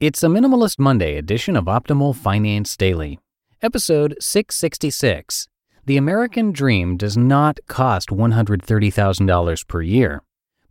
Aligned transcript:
It's 0.00 0.24
a 0.24 0.26
Minimalist 0.26 0.80
Monday 0.80 1.16
edition 1.16 1.54
of 1.54 1.66
Optimal 1.66 2.16
Finance 2.16 2.76
Daily. 2.76 3.20
Episode 3.62 4.16
666 4.18 5.46
The 5.86 5.96
American 5.96 6.50
Dream 6.50 6.96
Does 6.96 7.16
Not 7.16 7.60
Cost 7.68 8.08
$130,000 8.08 9.68
per 9.68 9.82
Year 9.82 10.20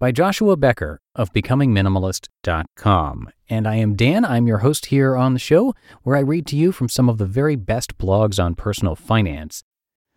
by 0.00 0.10
Joshua 0.10 0.56
Becker 0.56 1.00
of 1.14 1.32
BecomingMinimalist.com. 1.32 3.30
And 3.48 3.68
I 3.68 3.76
am 3.76 3.94
Dan. 3.94 4.24
I'm 4.24 4.48
your 4.48 4.58
host 4.58 4.86
here 4.86 5.16
on 5.16 5.34
the 5.34 5.38
show, 5.38 5.72
where 6.02 6.16
I 6.16 6.20
read 6.20 6.44
to 6.48 6.56
you 6.56 6.72
from 6.72 6.88
some 6.88 7.08
of 7.08 7.18
the 7.18 7.24
very 7.24 7.54
best 7.54 7.96
blogs 7.98 8.42
on 8.42 8.56
personal 8.56 8.96
finance. 8.96 9.62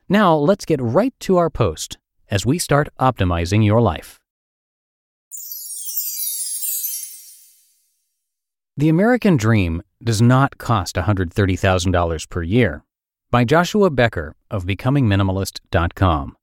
Now, 0.09 0.33
let's 0.35 0.65
get 0.65 0.81
right 0.81 1.13
to 1.19 1.37
our 1.37 1.51
post 1.51 1.99
as 2.31 2.43
we 2.43 2.57
start 2.57 2.89
optimizing 2.99 3.63
your 3.63 3.81
life. 3.81 4.19
The 8.77 8.89
American 8.89 9.37
Dream 9.37 9.81
Does 10.03 10.21
Not 10.21 10.57
Cost 10.57 10.97
$130,000 10.97 12.29
per 12.29 12.43
Year 12.43 12.83
by 13.31 13.45
Joshua 13.45 13.89
Becker 13.89 14.35
of 14.51 14.65
BecomingMinimalist.com. 14.65 16.35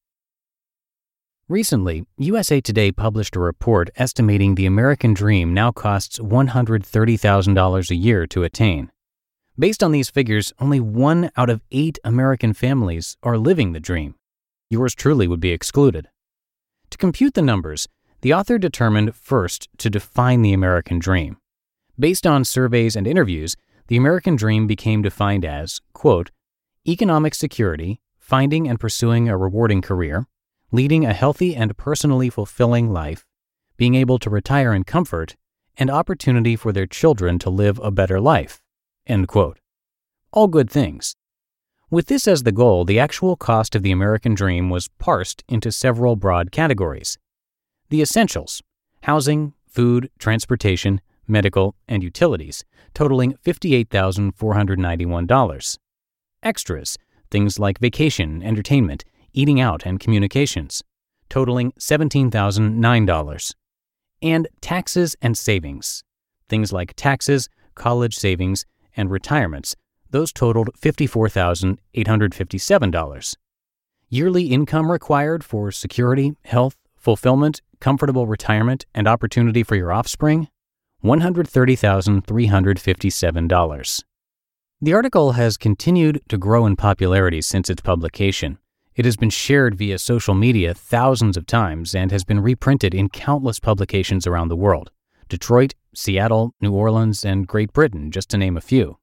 Recently, 1.47 2.07
USA 2.17 2.63
Today 2.63 2.91
published 2.91 3.37
a 3.37 3.41
report 3.41 3.91
estimating 3.97 4.55
the 4.55 4.65
American 4.65 5.13
Dream 5.13 5.53
now 5.53 5.73
costs 5.73 6.19
$130,000 6.21 7.91
a 7.91 7.95
year 7.95 8.27
to 8.29 8.45
attain. 8.45 8.91
Based 9.59 9.83
on 9.83 9.93
these 9.93 10.09
figures, 10.09 10.55
only 10.59 10.81
one 10.81 11.31
out 11.37 11.51
of 11.51 11.61
eight 11.71 11.99
American 12.03 12.55
families 12.55 13.19
are 13.23 13.37
living 13.37 13.73
the 13.73 13.79
dream. 13.79 14.15
Yours 14.71 14.95
truly 14.95 15.29
would 15.29 15.41
be 15.41 15.51
excluded. 15.51 16.09
To 16.89 16.97
compute 16.97 17.35
the 17.35 17.43
numbers, 17.43 17.89
the 18.23 18.33
author 18.33 18.57
determined 18.57 19.15
first 19.15 19.69
to 19.77 19.91
define 19.91 20.41
the 20.41 20.55
American 20.55 20.99
dream. 20.99 21.37
Based 21.99 22.27
on 22.27 22.45
surveys 22.45 22.97
and 22.97 23.07
interviews, 23.07 23.55
the 23.89 23.97
American 23.97 24.35
dream 24.35 24.67
became 24.67 25.03
defined 25.03 25.45
as, 25.45 25.81
quote, 25.93 26.31
economic 26.89 27.35
security, 27.35 28.01
finding 28.19 28.67
and 28.67 28.81
pursuing 28.81 29.29
a 29.29 29.37
rewarding 29.37 29.83
career, 29.83 30.27
leading 30.71 31.05
a 31.05 31.13
healthy 31.13 31.55
and 31.55 31.77
personally 31.77 32.31
fulfilling 32.31 32.91
life, 32.91 33.27
being 33.77 33.95
able 33.95 34.19
to 34.19 34.31
retire 34.31 34.73
in 34.73 34.85
comfort, 34.85 35.37
and 35.77 35.91
opportunity 35.91 36.57
for 36.57 36.73
their 36.73 36.87
children 36.87 37.39
to 37.39 37.51
live 37.51 37.79
a 37.81 37.91
better 37.91 38.21
life. 38.21 38.61
End 39.07 39.29
quote. 39.29 39.59
All 40.33 40.49
good 40.49 40.71
things. 40.71 41.15
With 41.91 42.07
this 42.07 42.27
as 42.27 42.45
the 42.45 42.53
goal, 42.53 42.87
the 42.87 42.99
actual 42.99 43.37
cost 43.37 43.75
of 43.75 43.83
the 43.83 43.91
American 43.91 44.35
dream 44.35 44.71
was 44.71 44.89
parsed 44.99 45.45
into 45.47 45.71
several 45.71 46.17
broad 46.17 46.51
categories. 46.51 47.19
The 47.91 48.01
essentials 48.01 48.63
housing, 49.03 49.53
food, 49.69 50.09
transportation, 50.19 51.03
medical, 51.27 51.75
and 51.89 52.03
utilities, 52.03 52.63
totaling 52.95 53.35
$58,491. 53.45 55.79
Extras, 56.43 56.99
things 57.31 57.59
like 57.59 57.79
vacation, 57.79 58.43
entertainment, 58.43 59.05
eating 59.33 59.59
out, 59.61 59.87
and 59.87 60.01
communications, 60.01 60.83
totaling 61.29 61.73
$17,009. 61.79 63.55
And 64.21 64.49
taxes 64.61 65.15
and 65.21 65.37
savings, 65.37 66.05
things 66.49 66.73
like 66.73 66.95
taxes, 66.95 67.49
college 67.75 68.15
savings, 68.15 68.65
and 68.97 69.11
retirements, 69.11 69.75
those 70.11 70.33
totaled 70.33 70.71
$54,857. 70.81 73.37
Yearly 74.09 74.47
income 74.49 74.93
required 74.93 75.43
for 75.43 75.73
security, 75.73 76.37
health, 76.45 76.77
fulfillment, 76.99 77.63
comfortable 77.81 78.27
retirement, 78.27 78.85
and 78.95 79.09
opportunity 79.09 79.63
for 79.63 79.75
your 79.75 79.91
offspring 79.91 80.49
$130,357. 81.05 84.05
The 84.81 84.95
article 84.95 85.33
has 85.33 85.57
continued 85.57 86.23
to 86.29 86.39
grow 86.39 86.67
in 86.67 86.77
popularity 86.77 87.41
since 87.41 87.69
its 87.71 87.83
publication. 87.83 88.59
It 88.95 89.05
has 89.05 89.17
been 89.17 89.31
shared 89.31 89.77
via 89.77 89.99
social 89.99 90.35
media 90.35 90.75
thousands 90.75 91.37
of 91.37 91.47
times 91.47 91.95
and 91.95 92.11
has 92.11 92.25
been 92.25 92.41
reprinted 92.41 92.95
in 92.95 93.09
countless 93.09 93.59
publications 93.59 94.27
around 94.27 94.49
the 94.49 94.57
world 94.57 94.91
Detroit, 95.29 95.75
Seattle, 95.95 96.55
New 96.61 96.73
Orleans, 96.73 97.25
and 97.25 97.47
Great 97.47 97.73
Britain, 97.73 98.11
just 98.11 98.29
to 98.31 98.37
name 98.37 98.57
a 98.57 98.61
few. 98.61 98.99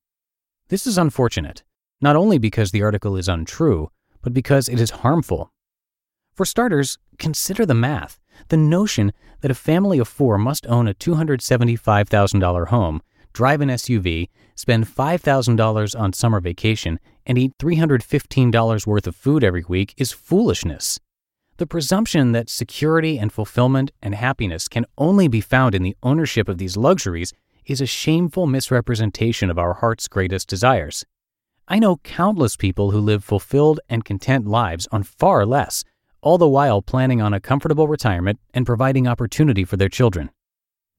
This 0.67 0.85
is 0.85 0.97
unfortunate, 0.97 1.63
not 2.01 2.15
only 2.15 2.37
because 2.37 2.71
the 2.71 2.83
article 2.83 3.17
is 3.17 3.27
untrue, 3.27 3.89
but 4.21 4.33
because 4.33 4.69
it 4.69 4.79
is 4.79 4.91
harmful. 4.91 5.51
For 6.33 6.45
starters, 6.45 6.99
consider 7.17 7.65
the 7.65 7.73
math. 7.73 8.19
The 8.47 8.57
notion 8.57 9.11
that 9.41 9.51
a 9.51 9.55
family 9.55 9.99
of 9.99 10.07
four 10.07 10.37
must 10.37 10.65
own 10.67 10.87
a 10.87 10.93
$275,000 10.93 12.67
home, 12.67 13.01
drive 13.33 13.61
an 13.61 13.69
SUV, 13.69 14.29
spend 14.55 14.87
$5,000 14.87 15.99
on 15.99 16.13
summer 16.13 16.39
vacation, 16.39 16.99
and 17.25 17.37
eat 17.37 17.57
$315 17.59 18.87
worth 18.87 19.07
of 19.07 19.15
food 19.15 19.43
every 19.43 19.63
week 19.67 19.93
is 19.97 20.11
foolishness. 20.11 20.99
The 21.57 21.67
presumption 21.67 22.31
that 22.31 22.49
security 22.49 23.19
and 23.19 23.31
fulfillment 23.33 23.91
and 24.01 24.15
happiness 24.15 24.67
can 24.67 24.85
only 24.97 25.27
be 25.27 25.41
found 25.41 25.75
in 25.75 25.83
the 25.83 25.97
ownership 26.01 26.47
of 26.47 26.57
these 26.57 26.77
luxuries 26.77 27.33
is 27.65 27.81
a 27.81 27.85
shameful 27.85 28.47
misrepresentation 28.47 29.49
of 29.49 29.59
our 29.59 29.73
heart's 29.73 30.07
greatest 30.07 30.47
desires. 30.47 31.05
I 31.67 31.77
know 31.77 31.97
countless 31.97 32.55
people 32.55 32.91
who 32.91 32.99
live 32.99 33.23
fulfilled 33.23 33.79
and 33.89 34.03
content 34.03 34.47
lives 34.47 34.87
on 34.91 35.03
far 35.03 35.45
less 35.45 35.83
all 36.21 36.37
the 36.37 36.47
while 36.47 36.81
planning 36.81 37.21
on 37.21 37.33
a 37.33 37.39
comfortable 37.39 37.87
retirement 37.87 38.39
and 38.53 38.65
providing 38.65 39.07
opportunity 39.07 39.63
for 39.63 39.77
their 39.77 39.89
children. 39.89 40.29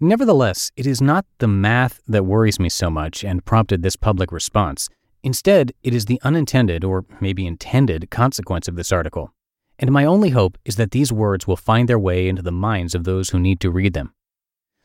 Nevertheless, 0.00 0.70
it 0.76 0.86
is 0.86 1.02
not 1.02 1.26
the 1.38 1.48
math 1.48 2.00
that 2.06 2.24
worries 2.24 2.58
me 2.58 2.68
so 2.68 2.88
much 2.88 3.22
and 3.22 3.44
prompted 3.44 3.82
this 3.82 3.96
public 3.96 4.32
response. 4.32 4.88
Instead, 5.22 5.72
it 5.82 5.92
is 5.92 6.06
the 6.06 6.20
unintended, 6.22 6.82
or 6.84 7.04
maybe 7.20 7.46
intended, 7.46 8.10
consequence 8.10 8.66
of 8.66 8.76
this 8.76 8.90
article. 8.90 9.34
And 9.78 9.90
my 9.90 10.04
only 10.04 10.30
hope 10.30 10.56
is 10.64 10.76
that 10.76 10.92
these 10.92 11.12
words 11.12 11.46
will 11.46 11.56
find 11.56 11.88
their 11.88 11.98
way 11.98 12.28
into 12.28 12.42
the 12.42 12.52
minds 12.52 12.94
of 12.94 13.04
those 13.04 13.30
who 13.30 13.38
need 13.38 13.60
to 13.60 13.70
read 13.70 13.92
them. 13.92 14.14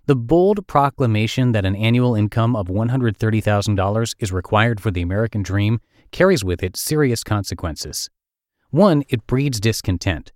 The 0.05 0.15
bold 0.15 0.67
proclamation 0.67 1.53
that 1.53 1.65
an 1.65 1.75
annual 1.75 2.13
income 2.13 2.55
of 2.55 2.67
$130,000 2.67 4.15
is 4.19 4.31
required 4.31 4.79
for 4.79 4.91
the 4.91 5.01
American 5.01 5.41
dream 5.41 5.79
carries 6.11 6.43
with 6.43 6.61
it 6.61 6.77
serious 6.77 7.23
consequences. 7.23 8.09
One, 8.75 9.05
it 9.07 9.25
breeds 9.25 9.61
discontent. 9.61 10.33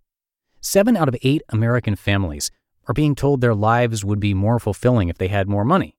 Seven 0.62 0.96
out 0.96 1.10
of 1.10 1.18
eight 1.24 1.42
American 1.50 1.98
families 1.98 2.52
are 2.88 2.94
being 2.94 3.14
told 3.14 3.42
their 3.42 3.54
lives 3.54 4.06
would 4.06 4.22
be 4.22 4.34
more 4.34 4.60
fulfilling 4.60 5.10
if 5.10 5.18
they 5.18 5.28
had 5.28 5.50
more 5.50 5.66
money. 5.66 5.98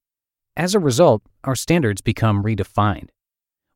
As 0.56 0.74
a 0.74 0.78
result, 0.78 1.20
our 1.44 1.54
standards 1.54 2.00
become 2.00 2.42
redefined. 2.42 3.10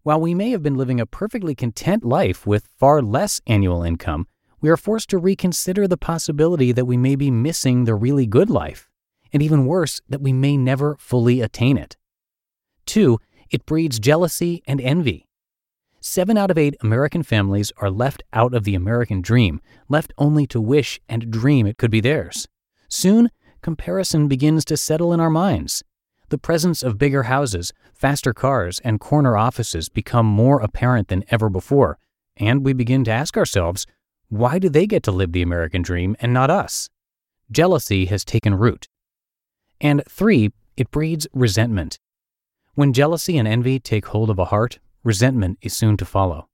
While 0.02 0.19
we 0.19 0.32
may 0.32 0.49
have 0.49 0.62
been 0.62 0.76
living 0.76 0.99
a 0.99 1.05
perfectly 1.05 1.55
content 1.55 2.06
life 2.06 2.46
with 2.46 2.70
far 2.78 3.02
less 3.02 3.38
annual 3.46 3.82
income, 3.82 4.28
we 4.62 4.70
are 4.70 4.78
forced 4.78 5.10
to 5.10 5.19
reconsider 5.19 5.87
the 5.87 5.99
possibility 5.99 6.72
that 6.72 6.87
we 6.87 6.96
may 6.96 7.17
be 7.17 7.31
missing 7.31 7.84
the 7.84 7.94
really 7.94 8.25
good 8.26 8.49
life, 8.49 8.88
and 9.31 9.43
even 9.43 9.67
worse, 9.67 10.00
that 10.08 10.22
we 10.22 10.32
may 10.32 10.56
never 10.56 10.96
fully 10.99 11.43
attain 11.43 11.76
it. 11.76 11.99
Two, 12.87 13.19
it 13.50 13.67
breeds 13.67 13.99
jealousy 13.99 14.62
and 14.67 14.81
envy. 14.81 15.23
Seven 16.06 16.36
out 16.36 16.50
of 16.50 16.58
eight 16.58 16.76
American 16.82 17.22
families 17.22 17.72
are 17.78 17.90
left 17.90 18.22
out 18.34 18.52
of 18.52 18.64
the 18.64 18.74
American 18.74 19.22
dream, 19.22 19.62
left 19.88 20.12
only 20.18 20.46
to 20.48 20.60
wish 20.60 21.00
and 21.08 21.30
dream 21.30 21.66
it 21.66 21.78
could 21.78 21.90
be 21.90 22.02
theirs. 22.02 22.46
Soon, 22.90 23.30
comparison 23.62 24.28
begins 24.28 24.66
to 24.66 24.76
settle 24.76 25.14
in 25.14 25.18
our 25.18 25.30
minds. 25.30 25.82
The 26.28 26.36
presence 26.36 26.82
of 26.82 26.98
bigger 26.98 27.22
houses, 27.22 27.72
faster 27.94 28.34
cars, 28.34 28.80
and 28.80 29.00
corner 29.00 29.34
offices 29.34 29.88
become 29.88 30.26
more 30.26 30.60
apparent 30.60 31.08
than 31.08 31.24
ever 31.30 31.48
before, 31.48 31.98
and 32.36 32.66
we 32.66 32.74
begin 32.74 33.02
to 33.04 33.10
ask 33.10 33.38
ourselves, 33.38 33.86
why 34.28 34.58
do 34.58 34.68
they 34.68 34.86
get 34.86 35.02
to 35.04 35.10
live 35.10 35.32
the 35.32 35.40
American 35.40 35.80
dream 35.80 36.16
and 36.20 36.34
not 36.34 36.50
us? 36.50 36.90
Jealousy 37.50 38.04
has 38.04 38.26
taken 38.26 38.54
root. 38.54 38.88
And 39.80 40.02
three, 40.06 40.52
it 40.76 40.90
breeds 40.90 41.26
resentment. 41.32 41.98
When 42.74 42.92
jealousy 42.92 43.38
and 43.38 43.48
envy 43.48 43.80
take 43.80 44.08
hold 44.08 44.28
of 44.28 44.38
a 44.38 44.44
heart, 44.44 44.80
resentment 45.04 45.58
is 45.62 45.76
soon 45.76 45.96
to 45.98 46.04
follow. 46.04 46.48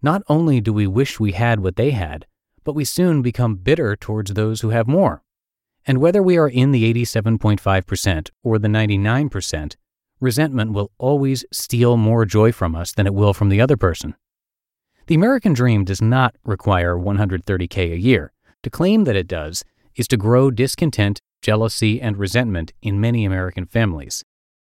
Not 0.00 0.22
only 0.28 0.60
do 0.60 0.72
we 0.72 0.86
wish 0.86 1.20
we 1.20 1.32
had 1.32 1.60
what 1.60 1.76
they 1.76 1.90
had, 1.90 2.26
but 2.64 2.74
we 2.74 2.84
soon 2.84 3.20
become 3.20 3.56
bitter 3.56 3.96
towards 3.96 4.32
those 4.32 4.60
who 4.60 4.70
have 4.70 4.86
more. 4.86 5.22
And 5.86 5.98
whether 5.98 6.22
we 6.22 6.36
are 6.36 6.48
in 6.48 6.72
the 6.72 6.92
87.5% 6.92 8.30
or 8.42 8.58
the 8.58 8.68
99%, 8.68 9.76
resentment 10.20 10.72
will 10.72 10.90
always 10.98 11.44
steal 11.52 11.96
more 11.96 12.24
joy 12.24 12.52
from 12.52 12.74
us 12.74 12.92
than 12.92 13.06
it 13.06 13.14
will 13.14 13.34
from 13.34 13.48
the 13.48 13.60
other 13.60 13.76
person. 13.76 14.14
The 15.06 15.14
American 15.14 15.52
dream 15.52 15.84
does 15.84 16.02
not 16.02 16.34
require 16.44 16.96
130K 16.96 17.92
a 17.92 17.98
year. 17.98 18.32
To 18.64 18.70
claim 18.70 19.04
that 19.04 19.14
it 19.14 19.28
does 19.28 19.62
is 19.94 20.08
to 20.08 20.16
grow 20.16 20.50
discontent, 20.50 21.20
jealousy, 21.42 22.00
and 22.00 22.16
resentment 22.16 22.72
in 22.82 23.00
many 23.00 23.24
American 23.24 23.66
families. 23.66 24.24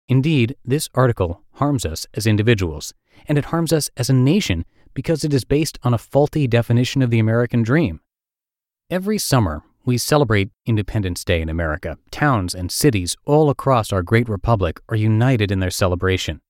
Indeed, 0.07 0.55
this 0.65 0.89
article 0.95 1.43
harms 1.53 1.85
us 1.85 2.07
as 2.15 2.25
individuals, 2.25 2.93
and 3.27 3.37
it 3.37 3.45
harms 3.45 3.73
us 3.73 3.89
as 3.97 4.09
a 4.09 4.13
nation 4.13 4.65
because 4.93 5.23
it 5.23 5.33
is 5.33 5.45
based 5.45 5.79
on 5.83 5.93
a 5.93 5.97
faulty 5.97 6.47
definition 6.47 7.01
of 7.01 7.09
the 7.09 7.19
American 7.19 7.63
dream. 7.63 7.99
Every 8.89 9.17
summer, 9.17 9.63
we 9.85 9.97
celebrate 9.97 10.49
Independence 10.65 11.23
Day 11.23 11.41
in 11.41 11.49
America. 11.49 11.97
Towns 12.11 12.55
and 12.55 12.71
cities 12.71 13.17
all 13.25 13.49
across 13.49 13.91
our 13.91 14.03
great 14.03 14.29
republic 14.29 14.79
are 14.87 14.95
united 14.95 15.51
in 15.51 15.59
their 15.59 15.71
celebration. 15.71 16.41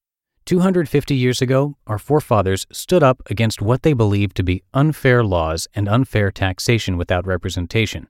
250 0.46 1.16
years 1.16 1.42
ago, 1.42 1.78
our 1.88 1.98
forefathers 1.98 2.68
stood 2.72 3.02
up 3.02 3.22
against 3.30 3.62
what 3.62 3.84
they 3.84 3.94
believed 3.94 4.36
to 4.36 4.44
be 4.44 4.62
unfair 4.74 5.24
laws 5.24 5.68
and 5.74 5.88
unfair 5.88 6.32
taxation 6.32 6.98
without 6.98 7.26
representation. 7.26 8.08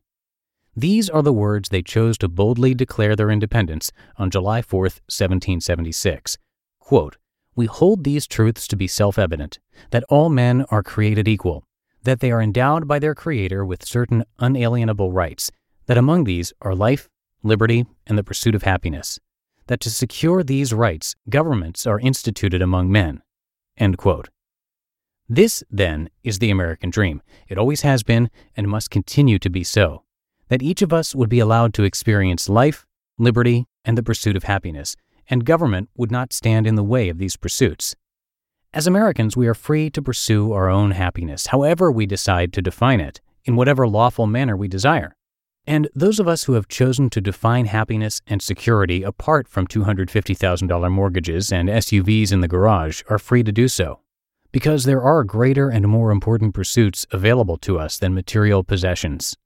These 0.75 1.09
are 1.11 1.21
the 1.21 1.31
words 1.31 1.69
they 1.69 1.83
chose 1.83 2.17
to 2.17 2.27
boldly 2.27 2.73
declare 2.73 3.15
their 3.15 3.29
independence 3.29 3.91
on 4.17 4.31
July 4.31 4.63
4, 4.63 4.81
1776. 4.81 6.39
Quote, 6.79 7.17
we 7.55 7.65
hold 7.65 8.03
these 8.03 8.27
truths 8.27 8.67
to 8.67 8.75
be 8.75 8.88
self 8.88 9.17
evident 9.19 9.59
that 9.91 10.03
all 10.09 10.29
men 10.29 10.65
are 10.69 10.83
created 10.83 11.27
equal, 11.27 11.63
that 12.03 12.19
they 12.19 12.31
are 12.31 12.41
endowed 12.41 12.88
by 12.88 13.00
their 13.00 13.15
Creator 13.15 13.65
with 13.65 13.85
certain 13.85 14.23
unalienable 14.39 15.11
rights, 15.11 15.51
that 15.88 15.97
among 15.97 16.23
these 16.23 16.53
are 16.61 16.75
life, 16.75 17.09
liberty, 17.44 17.85
and 18.07 18.17
the 18.17 18.23
pursuit 18.23 18.55
of 18.55 18.63
happiness, 18.63 19.19
that 19.67 19.79
to 19.81 19.89
secure 19.89 20.44
these 20.44 20.73
rights, 20.73 21.15
governments 21.29 21.88
are 21.88 22.00
instituted 22.00 22.61
among 22.61 22.91
men. 22.91 23.21
This, 25.29 25.63
then, 25.71 26.09
is 26.23 26.39
the 26.39 26.51
American 26.51 26.89
dream. 26.89 27.21
It 27.47 27.57
always 27.57 27.81
has 27.81 28.03
been 28.03 28.29
and 28.57 28.67
must 28.67 28.89
continue 28.89 29.39
to 29.39 29.50
be 29.50 29.63
so. 29.63 30.03
That 30.50 30.61
each 30.61 30.81
of 30.81 30.94
us 30.94 31.15
would 31.15 31.29
be 31.29 31.39
allowed 31.39 31.73
to 31.75 31.83
experience 31.83 32.50
life, 32.50 32.85
liberty, 33.17 33.65
and 33.85 33.97
the 33.97 34.03
pursuit 34.03 34.35
of 34.35 34.44
happiness, 34.44 34.95
and 35.29 35.45
government 35.45 35.89
would 35.95 36.11
not 36.11 36.33
stand 36.33 36.67
in 36.67 36.75
the 36.75 36.83
way 36.83 37.09
of 37.09 37.17
these 37.17 37.37
pursuits. 37.37 37.95
As 38.73 38.87
Americans, 38.87 39.37
we 39.37 39.47
are 39.47 39.53
free 39.53 39.89
to 39.91 40.01
pursue 40.01 40.51
our 40.51 40.67
own 40.67 40.91
happiness, 40.91 41.47
however 41.47 41.91
we 41.91 42.05
decide 42.05 42.51
to 42.53 42.61
define 42.61 42.99
it, 42.99 43.21
in 43.45 43.55
whatever 43.55 43.87
lawful 43.87 44.25
manner 44.25 44.57
we 44.57 44.67
desire. 44.67 45.15
And 45.65 45.87
those 45.95 46.19
of 46.19 46.27
us 46.27 46.43
who 46.43 46.53
have 46.53 46.67
chosen 46.67 47.09
to 47.11 47.21
define 47.21 47.67
happiness 47.67 48.21
and 48.27 48.41
security 48.41 49.03
apart 49.03 49.47
from 49.47 49.67
$250,000 49.67 50.91
mortgages 50.91 51.51
and 51.51 51.69
SUVs 51.69 52.33
in 52.33 52.41
the 52.41 52.47
garage 52.47 53.01
are 53.09 53.19
free 53.19 53.43
to 53.43 53.51
do 53.51 53.67
so, 53.67 53.99
because 54.51 54.83
there 54.83 55.01
are 55.01 55.23
greater 55.23 55.69
and 55.69 55.87
more 55.87 56.11
important 56.11 56.53
pursuits 56.53 57.05
available 57.11 57.57
to 57.59 57.79
us 57.79 57.97
than 57.97 58.13
material 58.13 58.63
possessions. 58.63 59.37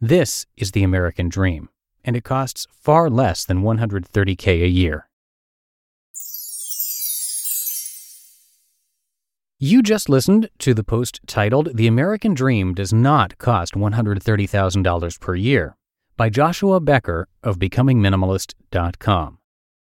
This 0.00 0.46
is 0.56 0.70
the 0.70 0.82
American 0.82 1.28
dream, 1.28 1.68
and 2.04 2.16
it 2.16 2.24
costs 2.24 2.66
far 2.72 3.10
less 3.10 3.44
than 3.44 3.62
130K 3.62 4.62
a 4.62 4.68
year. 4.68 5.09
You 9.62 9.82
just 9.82 10.08
listened 10.08 10.48
to 10.60 10.72
the 10.72 10.82
post 10.82 11.20
titled 11.26 11.76
The 11.76 11.86
American 11.86 12.32
Dream 12.32 12.72
Does 12.72 12.94
Not 12.94 13.36
Cost 13.36 13.74
$130,000 13.74 15.20
Per 15.20 15.34
Year 15.34 15.76
by 16.16 16.30
Joshua 16.30 16.80
Becker 16.80 17.28
of 17.42 17.58
BecomingMinimalist.com. 17.58 19.36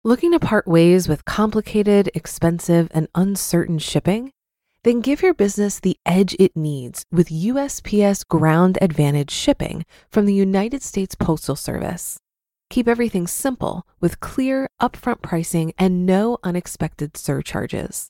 Looking 0.04 0.34
to 0.34 0.42
part 0.42 0.68
ways 0.68 1.08
with 1.08 1.24
complicated, 1.24 2.12
expensive, 2.14 2.90
and 2.92 3.08
uncertain 3.16 3.80
shipping? 3.80 4.34
Then 4.84 5.00
give 5.00 5.22
your 5.22 5.34
business 5.34 5.80
the 5.80 5.96
edge 6.06 6.36
it 6.38 6.58
needs 6.58 7.06
with 7.10 7.30
USPS 7.30 8.28
Ground 8.28 8.78
Advantage 8.82 9.32
shipping 9.32 9.86
from 10.10 10.26
the 10.26 10.34
United 10.34 10.84
States 10.84 11.16
Postal 11.16 11.56
Service. 11.56 12.20
Keep 12.70 12.90
everything 12.90 13.26
simple 13.26 13.88
with 14.02 14.20
clear, 14.20 14.68
upfront 14.82 15.22
pricing 15.22 15.72
and 15.78 16.06
no 16.06 16.40
unexpected 16.44 17.16
surcharges. 17.16 18.10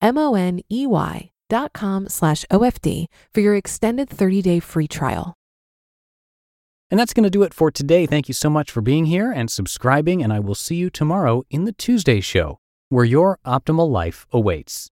M-O-N-E-Y 0.00 1.30
dot 1.48 1.72
com 1.72 2.08
slash 2.08 2.44
OFD 2.50 3.06
for 3.32 3.40
your 3.40 3.54
extended 3.54 4.08
30-day 4.08 4.60
free 4.60 4.86
trial. 4.88 5.34
And 6.90 6.98
that's 6.98 7.12
going 7.12 7.24
to 7.24 7.30
do 7.30 7.42
it 7.42 7.52
for 7.52 7.70
today. 7.70 8.06
Thank 8.06 8.28
you 8.28 8.34
so 8.34 8.48
much 8.48 8.70
for 8.70 8.80
being 8.80 9.06
here 9.06 9.30
and 9.30 9.50
subscribing, 9.50 10.22
and 10.22 10.32
I 10.32 10.40
will 10.40 10.54
see 10.54 10.76
you 10.76 10.88
tomorrow 10.88 11.42
in 11.50 11.64
the 11.64 11.72
Tuesday 11.72 12.20
show, 12.20 12.58
where 12.88 13.04
your 13.04 13.38
optimal 13.44 13.90
life 13.90 14.26
awaits. 14.32 14.86